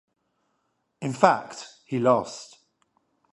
In 1.03 1.13
fact, 1.13 1.67
he 1.85 1.99
lost. 1.99 2.57